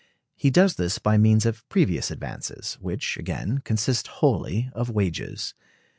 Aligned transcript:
He 0.35 0.49
does 0.49 0.77
this 0.77 0.97
by 0.97 1.19
means 1.19 1.45
of 1.45 1.69
previous 1.69 2.09
advances, 2.09 2.73
which, 2.81 3.17
again, 3.17 3.59
consist 3.63 4.07
wholly 4.07 4.71
of 4.73 4.89
wages. 4.89 5.53